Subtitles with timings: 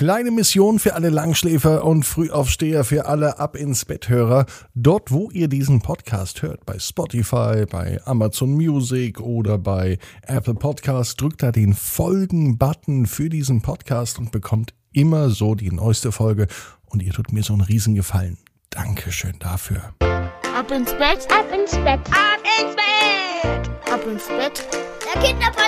[0.00, 4.46] kleine Mission für alle Langschläfer und Frühaufsteher, für alle Ab ins Bett-Hörer.
[4.74, 11.20] Dort, wo ihr diesen Podcast hört, bei Spotify, bei Amazon Music oder bei Apple Podcast,
[11.20, 16.46] drückt da den Folgen-Button für diesen Podcast und bekommt immer so die neueste Folge.
[16.86, 18.38] Und ihr tut mir so einen Riesengefallen.
[18.70, 19.92] Dankeschön dafür.
[20.00, 24.66] Ab ins Bett, ab ins Bett, ab ins Bett, ab ins Bett.
[25.14, 25.59] Der Kinderpodcast.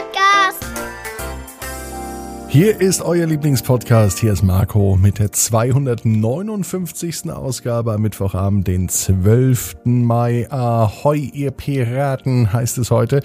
[2.53, 4.19] Hier ist euer Lieblingspodcast.
[4.19, 7.31] Hier ist Marco mit der 259.
[7.33, 9.77] Ausgabe am Mittwochabend, den 12.
[9.85, 10.47] Mai.
[10.51, 13.23] Ahoi, ihr Piraten, heißt es heute.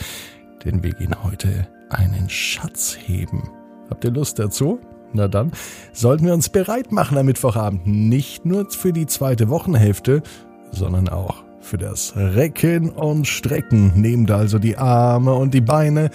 [0.63, 3.49] Denn wir gehen heute einen Schatz heben.
[3.89, 4.79] Habt ihr Lust dazu?
[5.11, 5.51] Na dann
[5.91, 7.85] sollten wir uns bereit machen am Mittwochabend.
[7.85, 10.23] Nicht nur für die zweite Wochenhälfte,
[10.71, 13.91] sondern auch für das Recken und Strecken.
[13.99, 16.11] Nehmt also die Arme und die Beine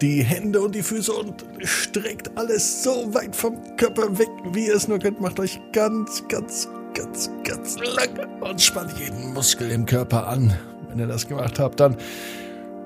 [0.00, 4.74] die Hände und die Füße und streckt alles so weit vom Körper weg, wie ihr
[4.74, 5.20] es nur könnt.
[5.20, 10.54] Macht euch ganz, ganz, ganz, ganz lang und spannt jeden Muskel im Körper an.
[10.88, 11.96] Wenn ihr das gemacht habt, dann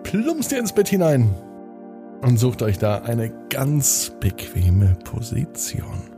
[0.03, 1.35] plumpst ihr ins Bett hinein
[2.23, 6.18] und sucht euch da eine ganz bequeme Position.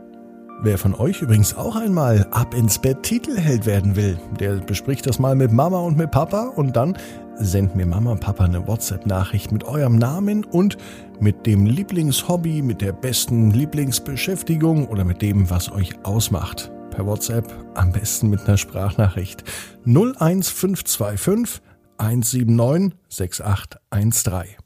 [0.63, 5.17] Wer von euch übrigens auch einmal ab ins Bett Titelheld werden will, der bespricht das
[5.17, 6.95] mal mit Mama und mit Papa und dann
[7.35, 10.77] sendet mir Mama und Papa eine WhatsApp-Nachricht mit eurem Namen und
[11.19, 16.71] mit dem Lieblingshobby, mit der besten Lieblingsbeschäftigung oder mit dem, was euch ausmacht.
[16.91, 19.43] Per WhatsApp am besten mit einer Sprachnachricht
[19.85, 21.59] 01525
[21.97, 24.60] 179 6813.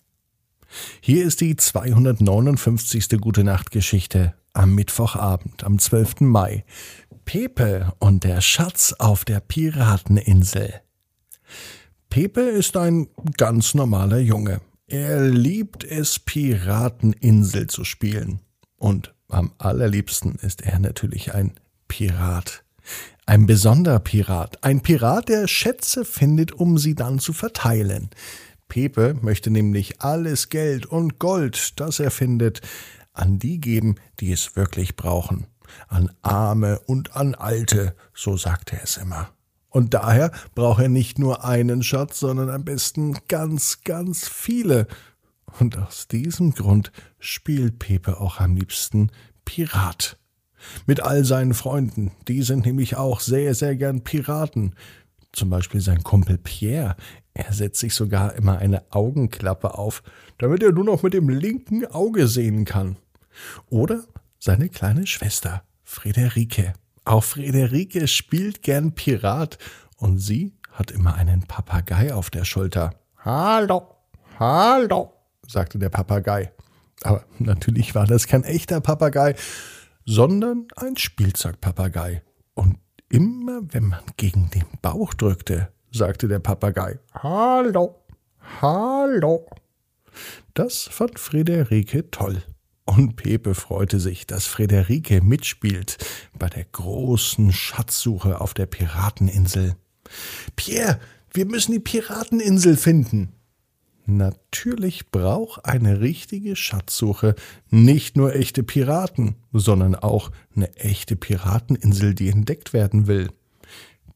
[1.02, 3.10] Hier ist die 259.
[3.22, 6.22] Gute Nacht Geschichte am Mittwochabend, am 12.
[6.22, 6.64] Mai.
[7.26, 10.74] Pepe und der Schatz auf der Pirateninsel.
[12.10, 14.62] Pepe ist ein ganz normaler Junge.
[14.88, 18.40] Er liebt es, Pirateninsel zu spielen.
[18.78, 21.54] Und am allerliebsten ist er natürlich ein
[21.88, 22.64] Pirat.
[23.26, 24.64] Ein besonderer Pirat.
[24.64, 28.12] Ein Pirat, der Schätze findet, um sie dann zu verteilen.
[28.68, 32.62] Pepe möchte nämlich alles Geld und Gold, das er findet,
[33.14, 35.48] an die geben, die es wirklich brauchen,
[35.88, 39.30] an Arme und an Alte, so sagte er es immer.
[39.70, 44.88] Und daher braucht er nicht nur einen Schatz, sondern am besten ganz, ganz viele.
[45.60, 49.12] Und aus diesem Grund spielt Pepe auch am liebsten
[49.44, 50.18] Pirat.
[50.86, 54.76] Mit all seinen Freunden, die sind nämlich auch sehr, sehr gern Piraten.
[55.34, 56.96] Zum Beispiel sein Kumpel Pierre,
[57.36, 60.04] er setzt sich sogar immer eine Augenklappe auf,
[60.38, 62.96] damit er nur noch mit dem linken Auge sehen kann.
[63.70, 64.06] Oder
[64.40, 66.74] seine kleine Schwester, Friederike.
[67.04, 69.58] Auch Friederike spielt gern Pirat
[69.98, 72.96] und sie hat immer einen Papagei auf der Schulter.
[73.18, 73.84] Hallo,
[74.40, 75.12] hallo,
[75.46, 76.54] sagte der Papagei.
[77.04, 79.36] Aber natürlich war das kein echter Papagei,
[80.06, 82.24] sondern ein Spielzeugpapagei.
[82.54, 82.78] Und
[83.10, 87.96] immer wenn man gegen den Bauch drückte, sagte der Papagei Hallo,
[88.62, 89.48] hallo.
[90.54, 92.42] Das fand Friederike toll.
[92.86, 95.98] Und Pepe freute sich, dass Friederike mitspielt
[96.38, 99.76] bei der großen Schatzsuche auf der Pirateninsel.
[100.56, 101.00] Pierre,
[101.32, 103.34] wir müssen die Pirateninsel finden.
[104.06, 107.34] Natürlich braucht eine richtige Schatzsuche
[107.72, 113.32] nicht nur echte Piraten, sondern auch eine echte Pirateninsel, die entdeckt werden will.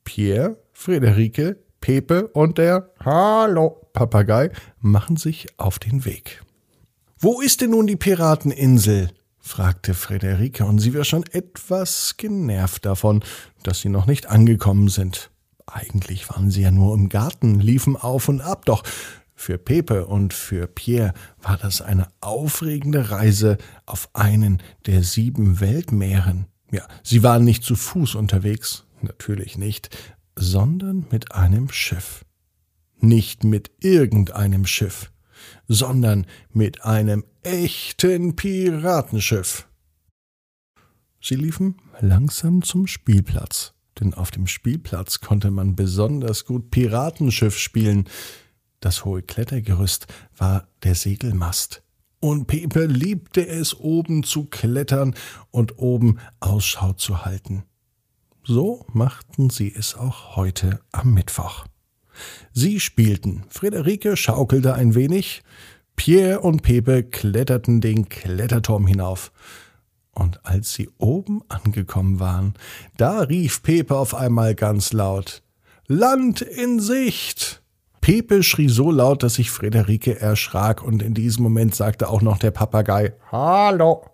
[0.03, 6.43] Pierre, Friederike, Pepe und der Hallo Papagei machen sich auf den Weg.
[7.17, 9.09] Wo ist denn nun die Pirateninsel?
[9.39, 13.23] fragte Friederike, und sie war schon etwas genervt davon,
[13.63, 15.31] dass sie noch nicht angekommen sind.
[15.65, 18.83] Eigentlich waren sie ja nur im Garten, liefen auf und ab, doch
[19.35, 26.45] für Pepe und für Pierre war das eine aufregende Reise auf einen der sieben Weltmeeren.
[26.71, 29.89] Ja, sie waren nicht zu Fuß unterwegs, natürlich nicht,
[30.39, 32.25] sondern mit einem Schiff.
[32.99, 35.11] Nicht mit irgendeinem Schiff
[35.67, 39.67] sondern mit einem echten Piratenschiff.
[41.21, 48.07] Sie liefen langsam zum Spielplatz, denn auf dem Spielplatz konnte man besonders gut Piratenschiff spielen.
[48.79, 50.07] Das hohe Klettergerüst
[50.37, 51.83] war der Segelmast.
[52.21, 55.15] Und Pepe liebte es, oben zu klettern
[55.51, 57.63] und oben Ausschau zu halten.
[58.51, 61.65] So machten sie es auch heute am Mittwoch.
[62.51, 63.43] Sie spielten.
[63.47, 65.43] Friederike schaukelte ein wenig.
[65.95, 69.31] Pierre und Pepe kletterten den Kletterturm hinauf.
[70.15, 72.55] Und als sie oben angekommen waren,
[72.97, 75.43] da rief Pepe auf einmal ganz laut
[75.85, 77.61] Land in Sicht.
[78.01, 82.39] Pepe schrie so laut, dass sich Frederike erschrak und in diesem Moment sagte auch noch
[82.39, 84.07] der Papagei Hallo.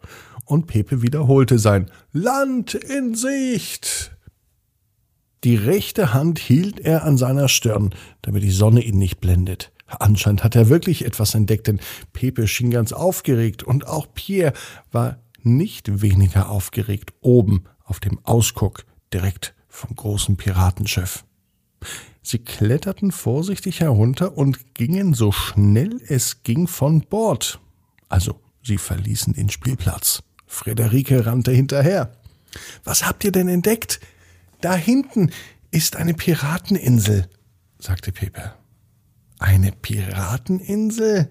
[0.43, 4.11] Und Pepe wiederholte sein Land in Sicht.
[5.45, 7.93] Die rechte Hand hielt er an seiner Stirn,
[8.23, 9.71] damit die Sonne ihn nicht blendet.
[9.85, 11.79] Anscheinend hat er wirklich etwas entdeckt, denn
[12.13, 14.53] Pepe schien ganz aufgeregt und auch Pierre
[14.91, 21.25] war nicht weniger aufgeregt oben auf dem Ausguck direkt vom großen Piratenschiff.
[22.23, 27.59] Sie kletterten vorsichtig herunter und gingen so schnell es ging von Bord.
[28.09, 30.23] Also, sie verließen den Spielplatz.
[30.47, 32.13] Frederike rannte hinterher.
[32.83, 33.99] Was habt ihr denn entdeckt?
[34.65, 35.29] Da hinten
[35.69, 37.29] ist eine Pirateninsel,
[37.77, 38.55] sagte Pepe.
[39.37, 41.29] Eine Pirateninsel?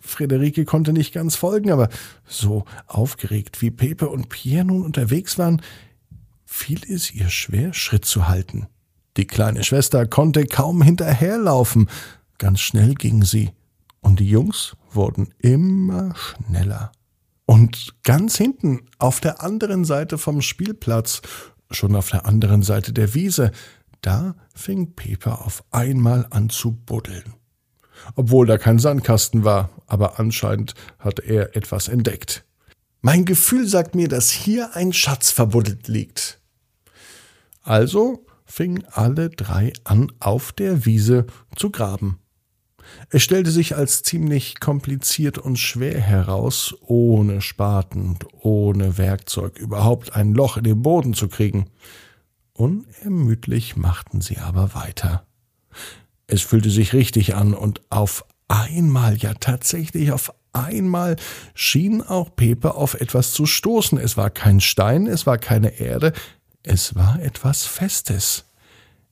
[0.00, 1.90] Frederike konnte nicht ganz folgen, aber
[2.26, 5.60] so aufgeregt wie Pepe und Pierre nun unterwegs waren,
[6.46, 8.66] fiel es ihr schwer, Schritt zu halten.
[9.18, 11.90] Die kleine Schwester konnte kaum hinterherlaufen.
[12.38, 13.50] Ganz schnell ging sie,
[14.00, 16.92] und die Jungs wurden immer schneller.
[17.44, 21.20] Und ganz hinten, auf der anderen Seite vom Spielplatz,
[21.70, 23.50] schon auf der anderen Seite der Wiese,
[24.00, 27.34] da fing Pepe auf einmal an zu buddeln.
[28.16, 32.44] Obwohl da kein Sandkasten war, aber anscheinend hat er etwas entdeckt.
[33.00, 36.40] Mein Gefühl sagt mir, dass hier ein Schatz verbuddelt liegt.
[37.62, 41.26] Also fingen alle drei an, auf der Wiese
[41.56, 42.18] zu graben.
[43.10, 50.14] Es stellte sich als ziemlich kompliziert und schwer heraus, ohne Spaten und ohne Werkzeug überhaupt
[50.14, 51.70] ein Loch in den Boden zu kriegen.
[52.52, 55.26] Unermüdlich machten sie aber weiter.
[56.26, 61.16] Es fühlte sich richtig an und auf einmal, ja tatsächlich auf einmal
[61.54, 63.98] schien auch Pepe auf etwas zu stoßen.
[63.98, 66.12] Es war kein Stein, es war keine Erde,
[66.62, 68.46] es war etwas Festes.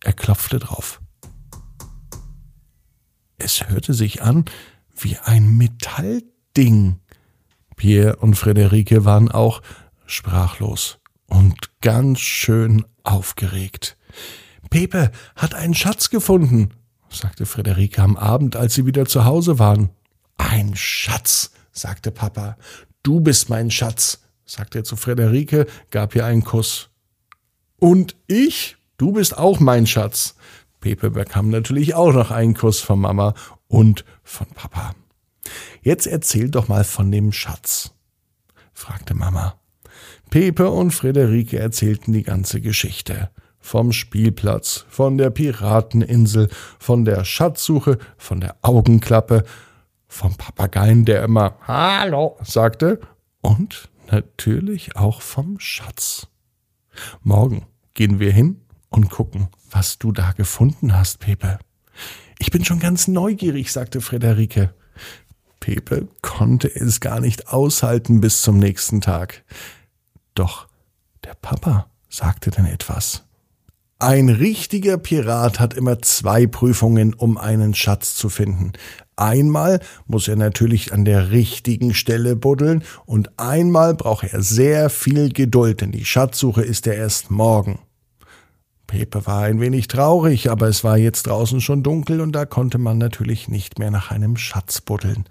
[0.03, 1.01] Er klopfte drauf.
[3.44, 4.44] Es hörte sich an
[4.94, 7.00] wie ein Metallding.
[7.77, 9.62] Pierre und Friederike waren auch
[10.06, 13.97] sprachlos und ganz schön aufgeregt.
[14.71, 16.71] Pepe hat einen Schatz gefunden,
[17.11, 19.91] sagte Friederike am Abend, als sie wieder zu Hause waren.
[20.37, 22.56] Ein Schatz, sagte Papa.
[23.03, 26.91] Du bist mein Schatz, sagte er zu Friederike, gab ihr einen Kuss.
[27.79, 28.77] Und ich?
[28.99, 30.37] Du bist auch mein Schatz.
[30.82, 33.32] Pepe bekam natürlich auch noch einen Kuss von Mama
[33.69, 34.94] und von Papa.
[35.81, 37.94] Jetzt erzähl doch mal von dem Schatz,
[38.75, 39.58] fragte Mama.
[40.29, 43.31] Pepe und Friederike erzählten die ganze Geschichte.
[43.61, 46.49] Vom Spielplatz, von der Pirateninsel,
[46.81, 49.44] von der Schatzsuche, von der Augenklappe,
[50.08, 52.99] vom Papageien, der immer Hallo sagte,
[53.40, 56.26] und natürlich auch vom Schatz.
[57.23, 58.62] Morgen gehen wir hin
[58.97, 61.59] und gucken, was du da gefunden hast, Pepe.
[62.39, 64.75] Ich bin schon ganz neugierig, sagte Friederike.
[65.61, 69.44] Pepe konnte es gar nicht aushalten bis zum nächsten Tag.
[70.35, 70.67] Doch
[71.25, 73.25] der Papa sagte dann etwas.
[74.00, 78.73] Ein richtiger Pirat hat immer zwei Prüfungen, um einen Schatz zu finden.
[79.15, 85.33] Einmal muss er natürlich an der richtigen Stelle buddeln und einmal braucht er sehr viel
[85.33, 87.79] Geduld, denn die Schatzsuche ist ja erst morgen.
[88.93, 92.77] Pepe war ein wenig traurig, aber es war jetzt draußen schon dunkel und da konnte
[92.77, 95.25] man natürlich nicht mehr nach einem Schatz buddeln.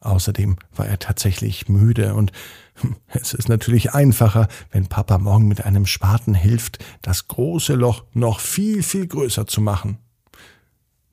[0.00, 2.32] Außerdem war er tatsächlich müde und
[3.08, 8.40] es ist natürlich einfacher, wenn Papa morgen mit einem Spaten hilft, das große Loch noch
[8.40, 9.98] viel, viel größer zu machen.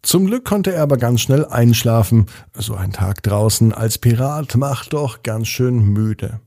[0.04, 2.28] Zum Glück konnte er aber ganz schnell einschlafen.
[2.54, 6.40] So ein Tag draußen als Pirat macht doch ganz schön müde.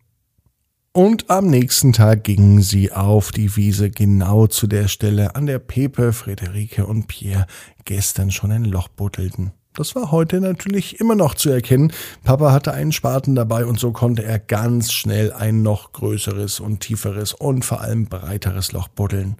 [0.96, 5.58] Und am nächsten Tag gingen sie auf die Wiese genau zu der Stelle, an der
[5.58, 7.46] Pepe, Friederike und Pierre
[7.84, 9.52] gestern schon ein Loch buddelten.
[9.74, 11.92] Das war heute natürlich immer noch zu erkennen.
[12.24, 16.80] Papa hatte einen Spaten dabei und so konnte er ganz schnell ein noch größeres und
[16.80, 19.36] tieferes und vor allem breiteres Loch buddeln.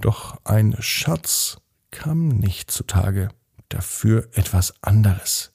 [0.00, 1.56] Doch ein Schatz
[1.90, 3.30] kam nicht zutage,
[3.70, 5.50] dafür etwas anderes.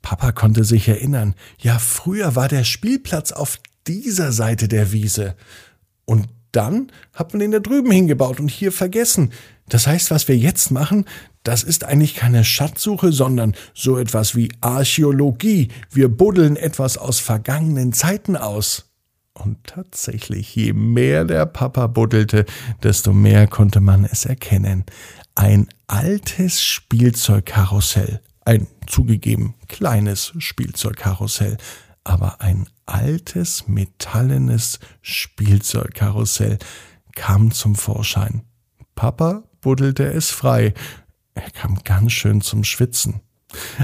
[0.00, 5.34] Papa konnte sich erinnern, ja früher war der Spielplatz auf dieser Seite der Wiese.
[6.04, 9.32] Und dann hat man den da drüben hingebaut und hier vergessen.
[9.68, 11.04] Das heißt, was wir jetzt machen,
[11.42, 15.68] das ist eigentlich keine Schatzsuche, sondern so etwas wie Archäologie.
[15.90, 18.86] Wir buddeln etwas aus vergangenen Zeiten aus.
[19.34, 22.44] Und tatsächlich, je mehr der Papa buddelte,
[22.82, 24.84] desto mehr konnte man es erkennen.
[25.34, 28.20] Ein altes Spielzeugkarussell.
[28.44, 31.58] Ein zugegeben kleines Spielzeugkarussell,
[32.02, 36.58] aber ein altes metallenes Spielzeugkarussell
[37.14, 38.42] kam zum Vorschein.
[38.94, 40.74] Papa buddelte es frei,
[41.34, 43.20] Er kam ganz schön zum Schwitzen.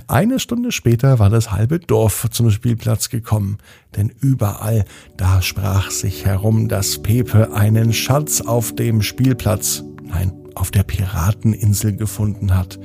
[0.08, 3.58] Eine Stunde später war das halbe Dorf zum Spielplatz gekommen,
[3.96, 4.84] denn überall
[5.16, 11.96] da sprach sich herum, dass Pepe einen Schatz auf dem Spielplatz, nein, auf der Pirateninsel
[11.96, 12.78] gefunden hat.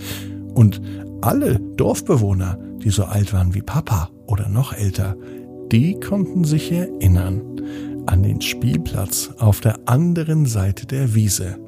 [0.54, 0.82] Und
[1.22, 5.18] alle Dorfbewohner, die so alt waren wie Papa oder noch älter,
[5.72, 7.42] die konnten sich erinnern
[8.06, 11.60] an den Spielplatz auf der anderen Seite der Wiese.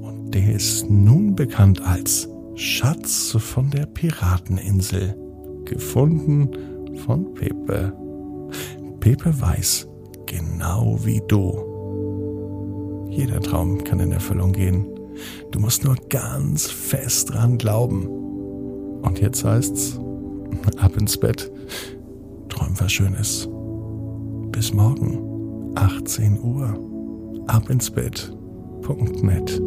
[0.00, 5.14] Und der ist nun bekannt als Schatz von der Pirateninsel,
[5.64, 6.48] gefunden
[7.04, 7.92] von Pepe.
[9.00, 9.88] Pepe weiß,
[10.26, 11.70] genau wie du.
[13.10, 14.86] Jeder Traum kann in Erfüllung gehen.
[15.50, 18.06] Du musst nur ganz fest dran glauben.
[19.02, 19.98] Und jetzt heißt's,
[20.78, 21.50] ab ins Bett,
[22.70, 23.48] träum was Schönes.
[24.52, 29.60] Bis morgen, 18 Uhr, ab ins Bett.net.